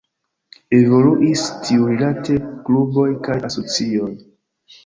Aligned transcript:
Evoluis 0.77 1.43
tiurilate 1.67 2.39
kluboj 2.71 3.07
kaj 3.29 3.37
asocioj. 3.51 4.13